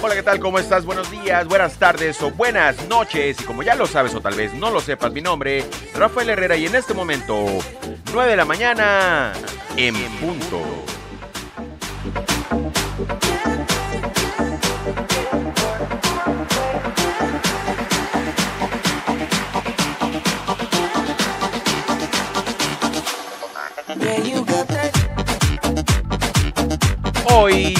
[0.00, 0.38] Hola, ¿qué tal?
[0.38, 0.84] ¿Cómo estás?
[0.84, 3.40] Buenos días, buenas tardes o buenas noches.
[3.40, 6.56] Y como ya lo sabes o tal vez no lo sepas, mi nombre, Rafael Herrera
[6.56, 7.46] y en este momento,
[8.12, 9.32] 9 de la mañana,
[9.76, 10.62] en punto.
[27.30, 27.77] Hoy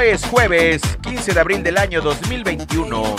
[0.00, 3.16] es jueves 15 de abril del año 2021.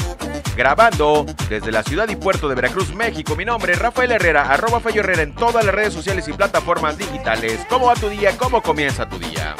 [0.55, 3.35] Grabando desde la ciudad y puerto de Veracruz, México.
[3.35, 6.97] Mi nombre es Rafael Herrera, arroba Fallo Herrera en todas las redes sociales y plataformas
[6.97, 7.65] digitales.
[7.69, 8.37] ¿Cómo va tu día?
[8.37, 9.55] ¿Cómo comienza tu día?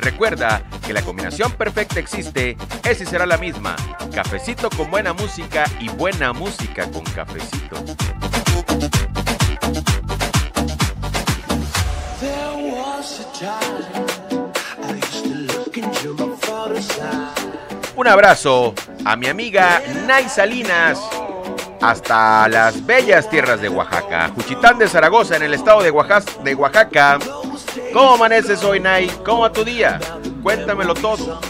[0.00, 3.76] Recuerda que la combinación perfecta existe, es y será la misma.
[4.14, 7.76] Cafecito con buena música y buena música con cafecito.
[17.96, 20.98] Un abrazo a mi amiga Nay Salinas
[21.80, 27.18] hasta las bellas tierras de Oaxaca, Juchitán de Zaragoza en el estado de Oaxaca.
[27.92, 29.10] ¿Cómo amaneces hoy, Nay?
[29.24, 29.98] ¿Cómo va tu día?
[30.42, 31.40] Cuéntamelo todo.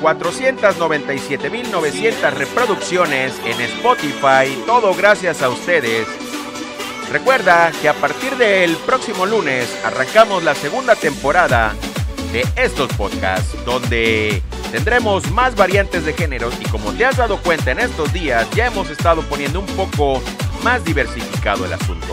[0.00, 6.06] 497.900 reproducciones en Spotify, todo gracias a ustedes.
[7.10, 11.74] Recuerda que a partir del próximo lunes arrancamos la segunda temporada
[12.32, 17.70] de estos podcasts, donde tendremos más variantes de géneros y como te has dado cuenta
[17.70, 20.20] en estos días, ya hemos estado poniendo un poco
[20.62, 22.12] más diversificado el asunto.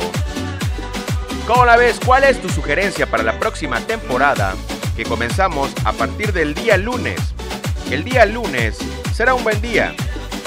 [1.48, 2.00] ¿Cómo la ves?
[2.06, 4.54] ¿Cuál es tu sugerencia para la próxima temporada?
[4.96, 7.20] Que comenzamos a partir del día lunes.
[7.92, 8.78] El día lunes
[9.14, 9.96] será un buen día.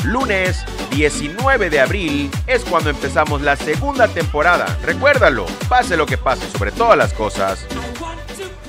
[0.04, 4.78] Lunes 19 de abril es cuando empezamos la segunda temporada.
[4.82, 7.66] Recuérdalo, pase lo que pase sobre todas las cosas.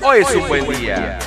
[0.02, 1.18] Hoy es un buen día.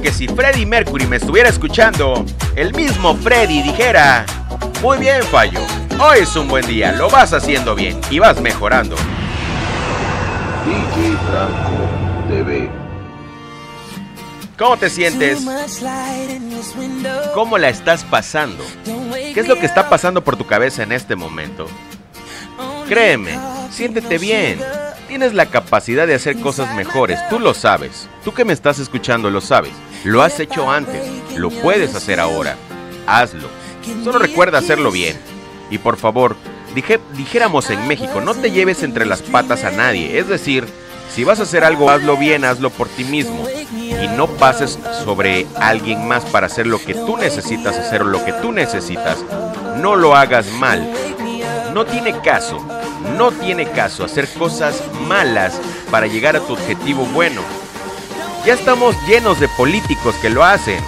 [0.00, 2.24] Que si Freddie Mercury me estuviera escuchando,
[2.56, 4.24] el mismo Freddie dijera,
[4.82, 5.60] muy bien Fallo,
[5.98, 8.96] hoy es un buen día, lo vas haciendo bien y vas mejorando.
[10.64, 11.88] DJ Franco
[12.28, 12.70] TV.
[14.58, 15.40] ¿Cómo te sientes?
[17.34, 18.64] ¿Cómo la estás pasando?
[18.84, 21.66] ¿Qué es lo que está pasando por tu cabeza en este momento?
[22.88, 23.38] Créeme,
[23.70, 24.60] siéntete bien.
[25.10, 28.08] Tienes la capacidad de hacer cosas mejores, tú lo sabes.
[28.24, 29.72] Tú que me estás escuchando lo sabes.
[30.04, 31.02] Lo has hecho antes,
[31.36, 32.54] lo puedes hacer ahora.
[33.08, 33.48] Hazlo.
[34.04, 35.18] Solo recuerda hacerlo bien.
[35.68, 36.36] Y por favor,
[36.76, 40.16] dije, dijéramos en México, no te lleves entre las patas a nadie.
[40.16, 40.64] Es decir,
[41.12, 43.48] si vas a hacer algo, hazlo bien, hazlo por ti mismo.
[43.50, 48.24] Y no pases sobre alguien más para hacer lo que tú necesitas hacer o lo
[48.24, 49.18] que tú necesitas.
[49.78, 50.88] No lo hagas mal.
[51.74, 52.64] No tiene caso.
[53.16, 57.42] No tiene caso hacer cosas malas para llegar a tu objetivo bueno.
[58.44, 60.82] Ya estamos llenos de políticos que lo hacen.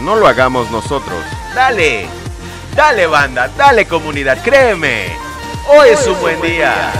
[0.00, 1.24] No lo hagamos nosotros.
[1.54, 2.06] Dale,
[2.74, 5.06] dale banda, dale comunidad, créeme.
[5.68, 6.92] Hoy es un buen día.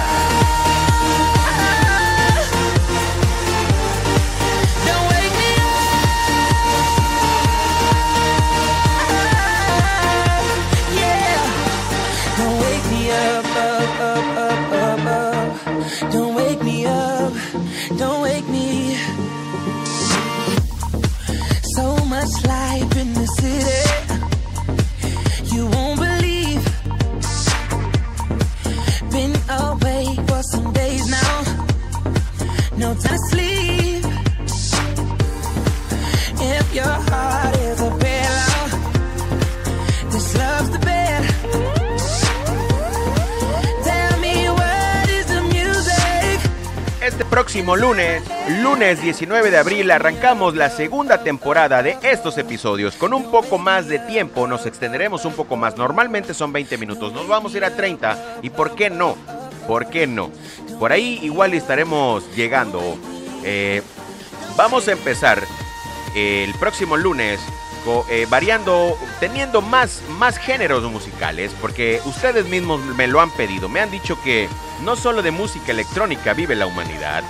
[47.56, 48.22] Próximo lunes,
[48.60, 52.96] lunes 19 de abril, arrancamos la segunda temporada de estos episodios.
[52.96, 55.74] Con un poco más de tiempo, nos extenderemos un poco más.
[55.74, 58.40] Normalmente son 20 minutos, nos vamos a ir a 30.
[58.42, 59.16] ¿Y por qué no?
[59.66, 60.30] ¿Por qué no?
[60.78, 62.98] Por ahí igual estaremos llegando.
[63.42, 63.80] Eh,
[64.54, 65.42] vamos a empezar
[66.14, 67.40] el próximo lunes
[68.10, 73.70] eh, variando, teniendo más, más géneros musicales, porque ustedes mismos me lo han pedido.
[73.70, 74.46] Me han dicho que
[74.82, 77.24] no solo de música electrónica vive la humanidad.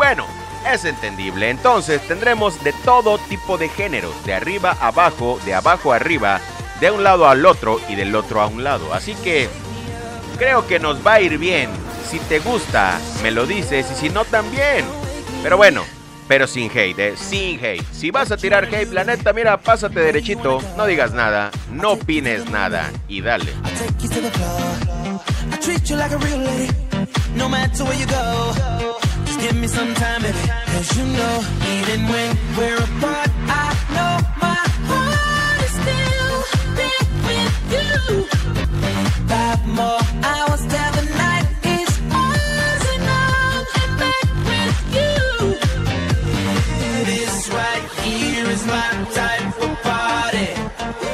[0.00, 0.24] Bueno,
[0.66, 1.50] es entendible.
[1.50, 6.40] Entonces tendremos de todo tipo de géneros, de arriba a abajo, de abajo a arriba,
[6.80, 8.94] de un lado al otro y del otro a un lado.
[8.94, 9.50] Así que
[10.38, 11.68] creo que nos va a ir bien.
[12.08, 14.86] Si te gusta, me lo dices y si no también.
[15.42, 15.84] Pero bueno,
[16.26, 17.14] pero sin hate, ¿eh?
[17.18, 17.84] sin hate.
[17.92, 22.48] Si vas a tirar hate, la neta, mira, pásate derechito, no digas nada, no opines
[22.48, 23.52] nada y dale.
[29.40, 30.36] Give me some time, baby.
[30.66, 31.42] Cause you know,
[31.74, 36.32] even when we're apart, I know my heart is still
[36.76, 37.90] there with you.
[39.26, 43.64] Five more hours till the night is ours, and I'm
[43.96, 45.56] back with you.
[47.06, 50.48] This right here is my type of party.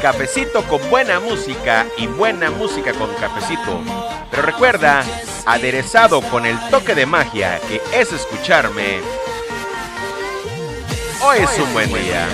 [0.03, 3.81] Cafecito con buena música y buena música con cafecito.
[4.31, 5.05] Pero recuerda,
[5.47, 9.01] aderezado con el toque de magia que es escucharme.
[11.23, 12.27] Hoy es un buen día.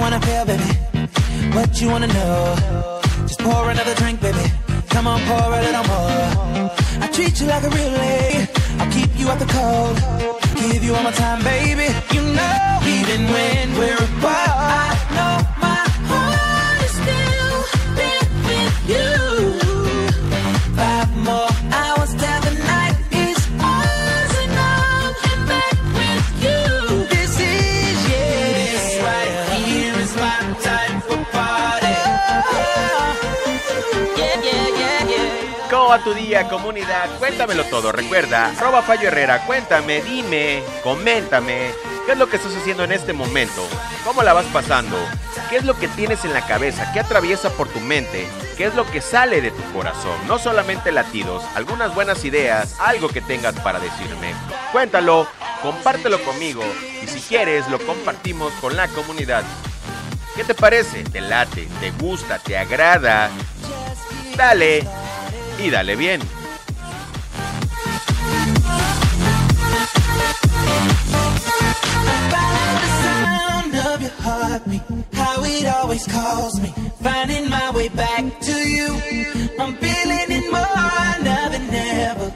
[0.00, 0.64] Wanna feel, baby?
[1.54, 3.00] What you wanna know?
[3.28, 4.46] Just pour another drink, baby.
[4.88, 6.70] Come on, pour a little more.
[7.04, 8.48] I treat you like a real lady.
[8.78, 9.96] I'll keep you out the cold.
[10.56, 11.88] Give you all my time, baby.
[12.14, 15.59] You know, even when we're apart, I know
[36.10, 37.08] tu día, comunidad?
[37.18, 37.92] Cuéntamelo todo.
[37.92, 41.70] Recuerda, arroba Fallo Herrera, cuéntame, dime, coméntame.
[42.04, 43.66] ¿Qué es lo que estás haciendo en este momento?
[44.04, 44.96] ¿Cómo la vas pasando?
[45.48, 46.90] ¿Qué es lo que tienes en la cabeza?
[46.92, 48.26] ¿Qué atraviesa por tu mente?
[48.56, 50.16] ¿Qué es lo que sale de tu corazón?
[50.26, 54.34] No solamente latidos, algunas buenas ideas, algo que tengas para decirme.
[54.72, 55.28] Cuéntalo,
[55.62, 56.64] compártelo conmigo
[57.02, 59.44] y si quieres lo compartimos con la comunidad.
[60.34, 61.04] ¿Qué te parece?
[61.04, 61.68] ¿Te late?
[61.78, 62.38] ¿Te gusta?
[62.38, 63.30] ¿Te agrada?
[64.36, 64.88] Dale
[65.62, 66.20] y dale bien.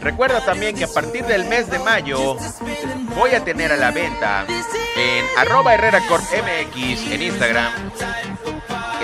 [0.00, 2.37] Recuerda también que a partir del mes de mayo
[3.16, 4.45] voy a tener a la venta
[4.97, 7.73] en arroba Herrera Corp MX en Instagram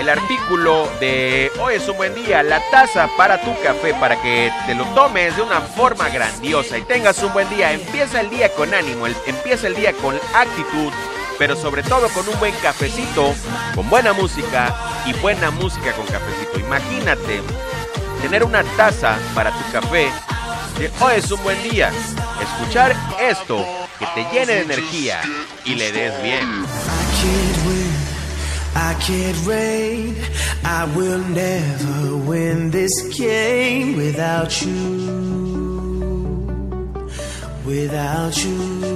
[0.01, 4.51] el artículo de Hoy es un buen día, la taza para tu café para que
[4.65, 7.71] te lo tomes de una forma grandiosa y tengas un buen día.
[7.71, 10.91] Empieza el día con ánimo, empieza el día con actitud,
[11.37, 13.35] pero sobre todo con un buen cafecito,
[13.75, 16.59] con buena música y buena música con cafecito.
[16.59, 17.39] Imagínate
[18.23, 20.09] tener una taza para tu café
[20.79, 21.91] de Hoy es un buen día.
[22.41, 23.63] Escuchar esto
[23.99, 25.21] que te llene de energía
[25.63, 26.65] y le des bien.
[28.75, 30.15] I can't reign.
[30.63, 35.11] I will never win this game without you.
[37.65, 38.91] Without you.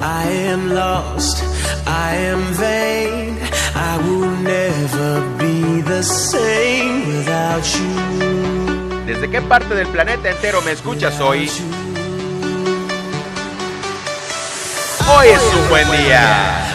[0.00, 1.42] I am lost,
[1.86, 3.38] I am vain.
[3.74, 9.04] I will never be the same without you.
[9.06, 11.50] ¿Desde qué parte del planeta entero me escuchas hoy?
[15.06, 16.73] Hoy es un buen día.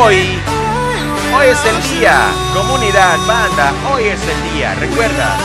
[0.00, 0.38] Hoy,
[1.34, 2.30] hoy es el día.
[2.54, 4.74] Comunidad, banda, hoy es el día.
[4.76, 5.36] Recuerda,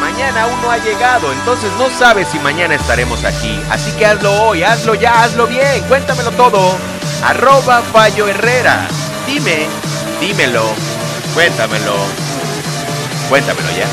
[0.00, 3.58] mañana aún no ha llegado, entonces no sabes si mañana estaremos aquí.
[3.70, 6.76] Así que hazlo hoy, hazlo ya, hazlo bien, cuéntamelo todo.
[7.24, 8.86] Arroba Fallo Herrera.
[9.26, 9.66] Dime,
[10.20, 10.66] dímelo,
[11.32, 11.96] cuéntamelo.
[13.30, 13.86] Cuéntamelo ya.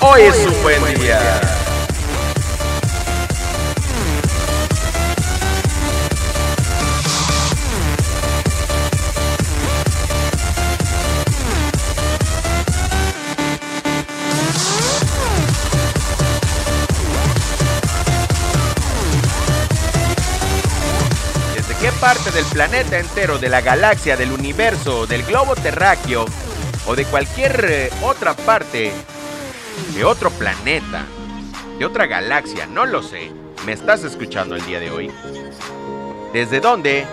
[0.00, 1.45] Hoy es un buen día.
[22.36, 26.26] Del planeta entero, de la galaxia, del universo, del globo terráqueo
[26.86, 28.92] o de cualquier eh, otra parte
[29.94, 31.06] de otro planeta,
[31.78, 33.32] de otra galaxia, no lo sé,
[33.64, 35.10] me estás escuchando el día de hoy?
[36.34, 37.06] ¿Desde dónde?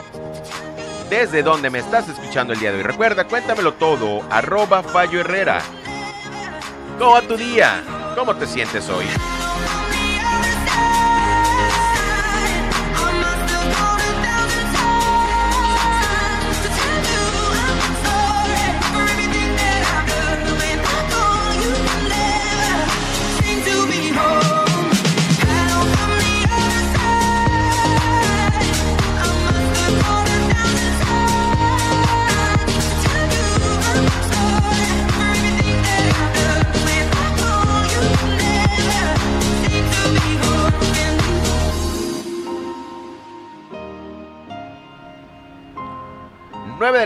[1.10, 2.84] ¿Desde dónde me estás escuchando el día de hoy?
[2.84, 5.62] Recuerda, cuéntamelo todo, arroba Fallo Herrera.
[7.00, 7.82] ¿Cómo va tu día?
[8.18, 9.06] ¿Cómo te sientes hoy?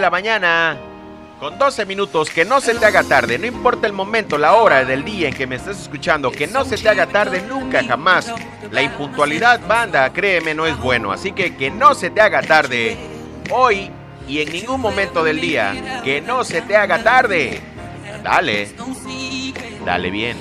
[0.09, 0.77] Mañana,
[1.39, 4.83] con 12 minutos, que no se te haga tarde, no importa el momento, la hora
[4.85, 8.33] del día en que me estés escuchando, que no se te haga tarde nunca, jamás.
[8.71, 12.97] La impuntualidad, banda, créeme, no es bueno, así que que no se te haga tarde.
[13.51, 13.91] Hoy
[14.27, 17.61] y en ningún momento del día, que no se te haga tarde.
[18.23, 18.69] Dale,
[19.85, 20.37] dale bien.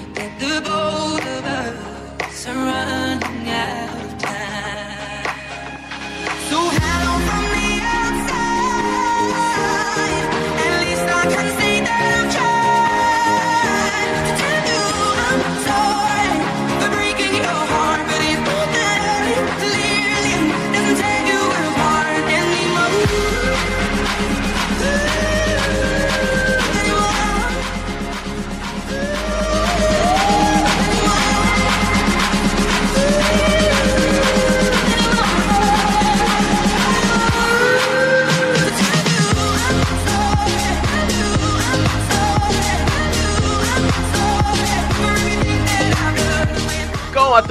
[11.26, 11.55] ¿Cómo va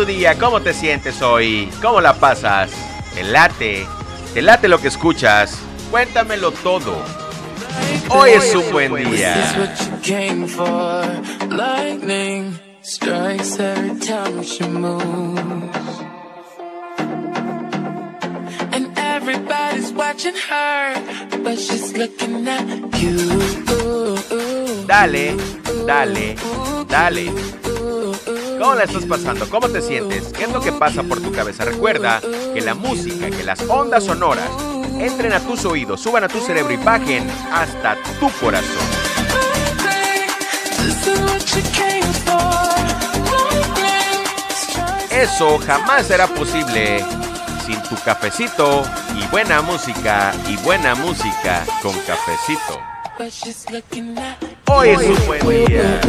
[0.05, 0.38] tu día?
[0.38, 1.69] ¿Cómo te sientes hoy?
[1.81, 2.71] ¿Cómo la pasas?
[3.13, 3.85] ¿Te late?
[4.33, 5.57] ¿Te late lo que escuchas?
[5.91, 7.03] Cuéntamelo todo.
[8.09, 9.35] Hoy es un buen día.
[24.88, 25.35] Dale,
[25.85, 26.35] dale,
[26.88, 27.64] dale.
[28.65, 29.48] ¿Cómo la estás pasando?
[29.48, 30.34] ¿Cómo te sientes?
[30.36, 31.65] ¿Qué es lo que pasa por tu cabeza?
[31.65, 32.19] Recuerda
[32.51, 34.50] que la música, que las ondas sonoras
[34.98, 38.65] entren a tus oídos, suban a tu cerebro y bajen hasta tu corazón.
[45.12, 47.05] Eso jamás será posible
[47.67, 48.81] sin tu cafecito
[49.15, 52.81] y buena música y buena música con cafecito.
[54.65, 56.01] Hoy es un buen día.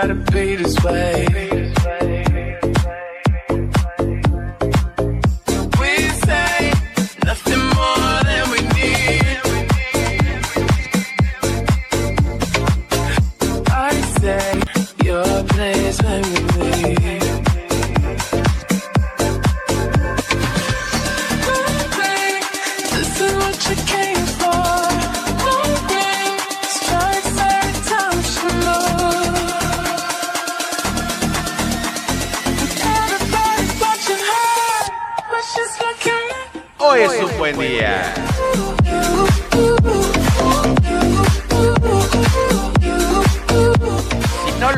[0.00, 1.47] Gotta be this way?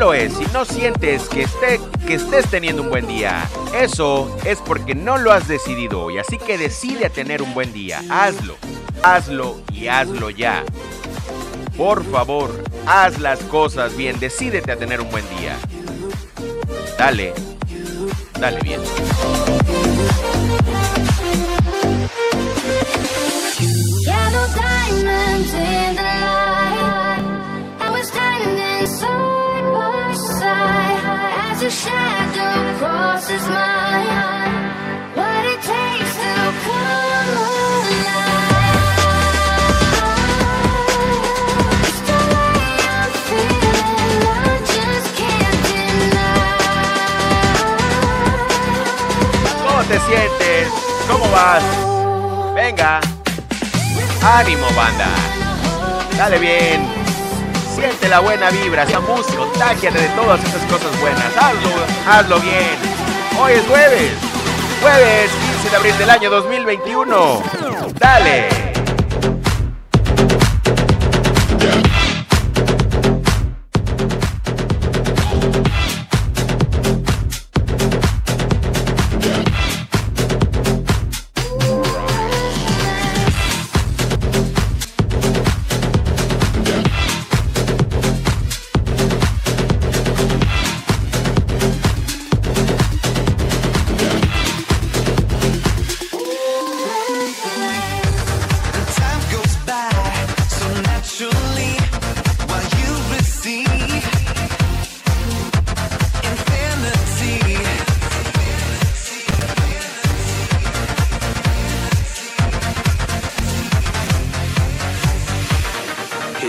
[0.01, 4.59] Lo es, si no sientes que, esté, que estés teniendo un buen día, eso es
[4.59, 6.17] porque no lo has decidido hoy.
[6.17, 8.03] Así que decide a tener un buen día.
[8.09, 8.57] Hazlo,
[9.03, 10.65] hazlo y hazlo ya.
[11.77, 12.51] Por favor,
[12.87, 14.19] haz las cosas bien.
[14.19, 15.59] Decídete a tener un buen día.
[16.97, 17.35] Dale,
[18.41, 18.81] dale bien.
[49.91, 50.69] Te sientes?
[51.11, 51.65] ¿Cómo vas?
[52.55, 53.01] Venga.
[54.23, 55.09] Ánimo, banda.
[56.17, 57.00] Dale bien.
[57.75, 61.37] Siente la buena vibra, música, contágiate de todas esas cosas buenas.
[61.37, 61.71] Hazlo,
[62.07, 62.77] hazlo bien.
[63.41, 64.13] Hoy es jueves.
[64.83, 67.43] Jueves 15 de abril del año 2021.
[67.99, 68.70] Dale.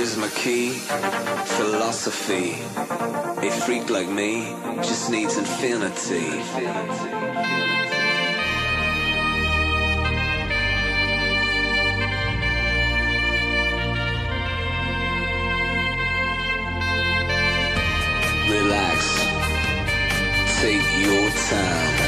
[0.02, 0.70] Here's my key,
[1.60, 2.54] philosophy.
[3.48, 6.26] A freak like me just needs infinity.
[18.50, 19.00] Relax.
[20.62, 22.08] Take your time.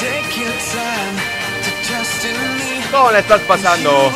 [0.00, 1.33] Take your time
[2.90, 4.12] ¿Cómo la estás pasando?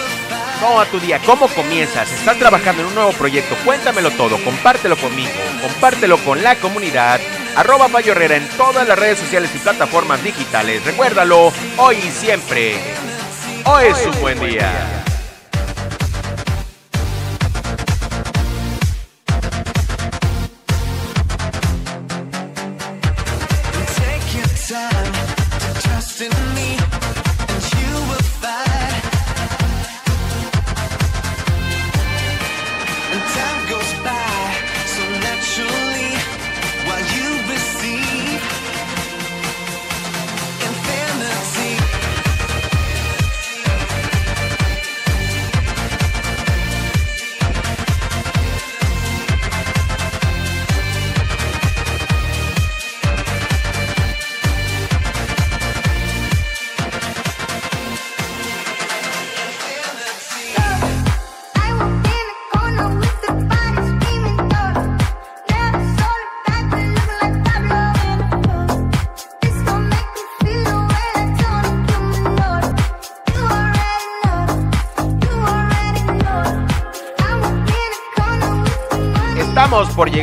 [0.61, 1.21] ¿Cómo va tu día?
[1.25, 2.11] ¿Cómo comienzas?
[2.11, 3.57] ¿Estás trabajando en un nuevo proyecto?
[3.65, 5.31] Cuéntamelo todo, compártelo conmigo,
[5.63, 7.21] compártelo con la comunidad.
[7.57, 10.85] Arroba Mayo Herrera en todas las redes sociales y plataformas digitales.
[10.85, 12.81] Recuérdalo, hoy y siempre.
[13.65, 15.05] Hoy es un buen día.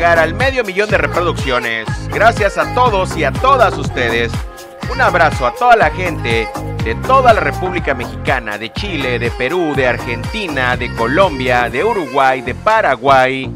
[0.06, 1.88] Al medio millón de reproducciones.
[2.10, 4.32] Gracias a todos y a todas ustedes.
[4.92, 6.48] Un abrazo a toda la gente
[6.84, 12.42] de toda la República Mexicana, de Chile, de Perú, de Argentina, de Colombia, de Uruguay,
[12.42, 13.52] de Paraguay,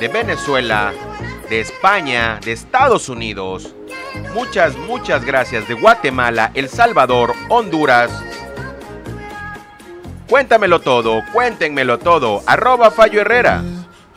[0.00, 0.90] de Venezuela,
[1.50, 3.74] de España, de Estados Unidos.
[4.32, 8.10] Muchas, muchas gracias de Guatemala, El Salvador, Honduras.
[10.30, 12.42] Cuéntamelo todo, cuéntenmelo todo.
[12.46, 13.62] Arroba Fallo Herrera.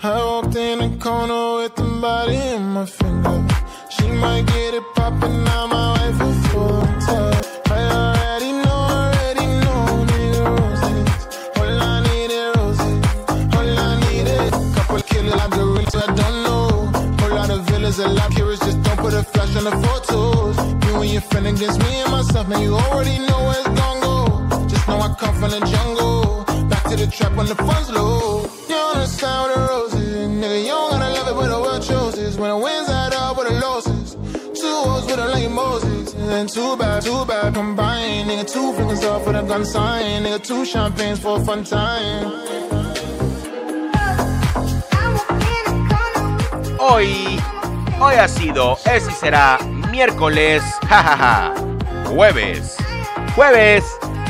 [0.03, 3.43] I walked in the corner with the body in my finger.
[3.89, 7.45] She might get it poppin', now my wife is full of touch.
[7.71, 11.09] I already know, already know, need roses.
[11.57, 12.99] All I need is roses.
[13.57, 16.67] All I need is couple killers like the rich, I don't know.
[17.19, 20.57] Whole lot of villains, a lot curious, just don't put a flash on the photos.
[20.85, 23.99] You and your friend against me and myself, man, you already know where it's gon'
[24.01, 24.67] go.
[24.67, 26.45] Just know I come from the jungle.
[26.69, 28.45] Back to the trap when the funds low.
[28.69, 29.86] You understand what the roses,
[36.27, 38.29] Bad, bad combined.
[38.29, 40.23] Nigga, two fingers off with a gun sign.
[40.23, 42.33] Nigga, two champagnes for a fun time.
[46.79, 47.39] Hoy,
[48.01, 49.57] hoy ha sido, es y será
[49.89, 51.53] miércoles, jajaja,
[52.09, 52.75] jueves,
[53.33, 53.85] jueves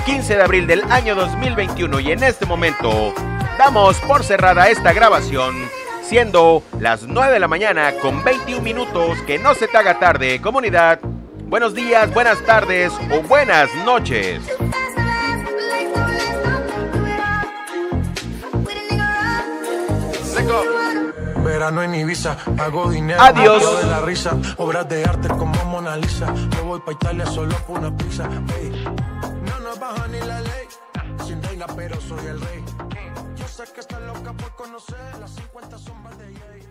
[0.06, 3.12] 15 de abril del año 2021 y en este momento
[3.58, 5.56] damos por cerrada esta grabación
[6.04, 10.40] siendo las 9 de la mañana con 21 minutos, que no se te haga tarde,
[10.40, 11.00] comunidad.
[11.50, 14.44] Buenos días, buenas tardes o buenas noches.
[21.44, 23.22] Verano en Ibiza, hago dinero.
[23.22, 23.82] Adiós.
[23.82, 26.34] de la risa, obras de arte como Mona Lisa.
[26.52, 28.28] Yo voy pa' Italia solo por una pizza.
[28.28, 30.68] No nos baja ni la ley.
[31.26, 32.64] Sin reina, pero soy el rey.
[33.38, 36.67] Yo sé que está loca por conocer las 50 sombras de Jay.